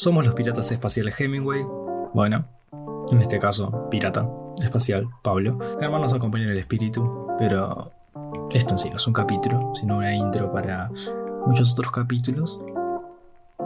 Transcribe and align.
somos 0.00 0.24
los 0.24 0.32
piratas 0.32 0.72
espaciales 0.72 1.14
Hemingway. 1.20 1.62
Bueno, 2.14 2.46
en 3.12 3.20
este 3.20 3.38
caso, 3.38 3.86
pirata 3.90 4.26
espacial 4.62 5.06
Pablo. 5.22 5.58
Germán 5.78 6.00
nos 6.00 6.14
acompaña 6.14 6.44
en 6.44 6.52
el 6.52 6.58
espíritu, 6.58 7.26
pero 7.38 7.92
esto 8.50 8.74
en 8.74 8.78
sí 8.78 8.88
no 8.88 8.96
es 8.96 9.06
un 9.06 9.12
capítulo, 9.12 9.74
sino 9.74 9.98
una 9.98 10.14
intro 10.14 10.50
para 10.50 10.90
muchos 11.44 11.72
otros 11.74 11.92
capítulos 11.92 12.58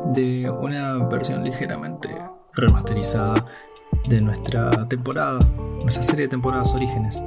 de 0.07 0.51
una 0.51 0.99
versión 1.07 1.45
ligeramente 1.45 2.11
remasterizada 2.55 3.45
de 4.09 4.21
nuestra 4.21 4.89
temporada, 4.89 5.39
nuestra 5.83 6.03
serie 6.03 6.25
de 6.25 6.31
temporadas 6.31 6.75
Orígenes. 6.75 7.23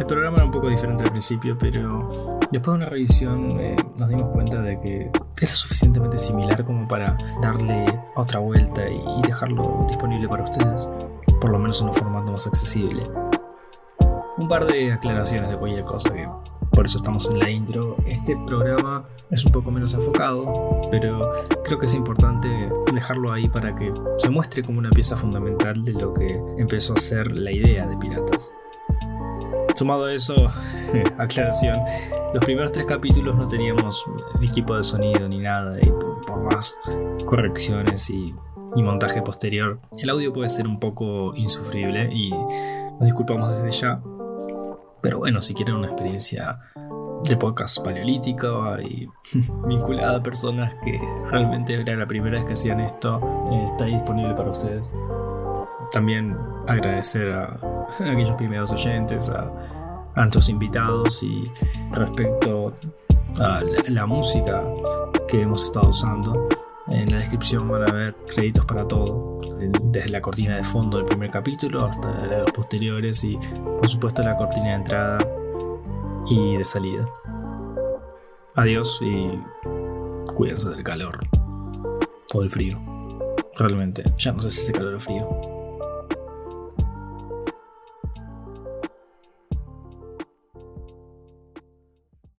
El 0.00 0.06
programa 0.06 0.38
era 0.38 0.46
un 0.46 0.50
poco 0.50 0.68
diferente 0.68 1.04
al 1.04 1.10
principio, 1.12 1.56
pero 1.56 2.37
después 2.52 2.78
de 2.78 2.84
una 2.84 2.86
revisión 2.86 3.60
eh, 3.60 3.76
nos 3.98 4.08
dimos 4.08 4.30
cuenta 4.30 4.60
de 4.62 4.80
que 4.80 5.10
es 5.40 5.50
suficientemente 5.50 6.18
similar 6.18 6.64
como 6.64 6.88
para 6.88 7.16
darle 7.40 7.86
otra 8.16 8.40
vuelta 8.40 8.88
y 8.88 9.22
dejarlo 9.22 9.84
disponible 9.88 10.28
para 10.28 10.44
ustedes, 10.44 10.90
por 11.40 11.50
lo 11.50 11.58
menos 11.58 11.80
en 11.80 11.88
un 11.88 11.94
formato 11.94 12.32
más 12.32 12.46
accesible. 12.46 13.02
Un 14.36 14.48
par 14.48 14.66
de 14.66 14.92
aclaraciones 14.92 15.50
de 15.50 15.56
cualquier 15.56 15.84
cosa 15.84 16.12
que 16.12 16.28
por 16.78 16.86
eso 16.86 16.98
estamos 16.98 17.28
en 17.28 17.40
la 17.40 17.50
intro. 17.50 17.96
Este 18.06 18.36
programa 18.46 19.04
es 19.32 19.44
un 19.44 19.50
poco 19.50 19.72
menos 19.72 19.94
enfocado, 19.94 20.80
pero 20.92 21.28
creo 21.64 21.78
que 21.78 21.86
es 21.86 21.94
importante 21.94 22.48
dejarlo 22.92 23.32
ahí 23.32 23.48
para 23.48 23.74
que 23.74 23.92
se 24.16 24.30
muestre 24.30 24.62
como 24.62 24.78
una 24.78 24.90
pieza 24.90 25.16
fundamental 25.16 25.84
de 25.84 25.92
lo 25.94 26.14
que 26.14 26.40
empezó 26.56 26.94
a 26.94 26.98
ser 26.98 27.32
la 27.32 27.50
idea 27.50 27.84
de 27.84 27.96
Piratas. 27.96 28.27
Sumado 29.78 30.06
a 30.06 30.12
eso, 30.12 30.34
aclaración, 31.18 31.76
los 32.34 32.44
primeros 32.44 32.72
tres 32.72 32.84
capítulos 32.84 33.36
no 33.36 33.46
teníamos 33.46 34.04
equipo 34.42 34.76
de 34.76 34.82
sonido 34.82 35.28
ni 35.28 35.38
nada, 35.38 35.78
y 35.80 35.86
por, 35.86 36.42
más 36.52 36.76
correcciones 37.24 38.10
y, 38.10 38.34
y 38.74 38.82
montaje 38.82 39.22
posterior, 39.22 39.78
el 39.96 40.10
audio 40.10 40.32
puede 40.32 40.48
ser 40.48 40.66
un 40.66 40.80
poco 40.80 41.32
insufrible 41.36 42.08
y 42.12 42.30
nos 42.30 43.02
disculpamos 43.02 43.52
desde 43.52 43.70
ya. 43.70 44.02
Pero 45.00 45.18
bueno, 45.18 45.40
si 45.40 45.54
quieren 45.54 45.76
una 45.76 45.86
experiencia 45.86 46.58
de 47.22 47.36
podcast 47.36 47.80
paleolítica 47.84 48.78
y 48.82 49.06
vinculada 49.68 50.18
a 50.18 50.22
personas 50.24 50.74
que 50.84 51.00
realmente 51.30 51.80
era 51.80 51.94
la 51.94 52.06
primera 52.06 52.38
vez 52.38 52.46
que 52.46 52.54
hacían 52.54 52.80
esto, 52.80 53.20
eh, 53.52 53.62
está 53.62 53.84
disponible 53.84 54.34
para 54.34 54.50
ustedes. 54.50 54.90
También 55.92 56.36
agradecer 56.66 57.32
a, 57.32 57.58
aquellos 57.98 58.32
primeros 58.32 58.72
oyentes, 58.72 59.30
a, 59.30 59.50
a 60.14 60.20
nuestros 60.22 60.48
invitados 60.48 61.22
y 61.22 61.44
respecto 61.92 62.74
a 63.40 63.60
la, 63.88 64.06
música 64.06 64.64
que 65.28 65.42
hemos 65.42 65.64
estado 65.64 65.88
usando. 65.88 66.48
En 66.88 67.08
la 67.10 67.18
descripción 67.18 67.68
van 67.68 67.88
a 67.88 67.92
ver 67.92 68.16
créditos 68.26 68.64
para 68.64 68.88
todo, 68.88 69.38
desde 69.58 70.08
la 70.08 70.20
cortina 70.22 70.56
de 70.56 70.64
fondo 70.64 70.96
del 70.96 71.06
primer 71.06 71.30
capítulo 71.30 71.84
hasta 71.84 72.10
los 72.26 72.50
posteriores 72.52 73.22
y 73.24 73.36
por 73.36 73.88
supuesto 73.88 74.22
la 74.22 74.36
cortina 74.36 74.68
de 74.68 74.74
entrada 74.74 75.18
y 76.26 76.56
de 76.56 76.64
salida. 76.64 77.06
Adiós 78.56 78.98
y 79.02 79.26
cuídense 80.34 80.70
del 80.70 80.82
calor 80.82 81.18
o 82.32 82.40
del 82.40 82.50
frío. 82.50 82.80
Realmente, 83.56 84.02
ya 84.16 84.32
no 84.32 84.40
sé 84.40 84.50
si 84.50 84.62
hace 84.62 84.72
calor 84.72 84.94
o 84.94 85.00
frío. 85.00 85.57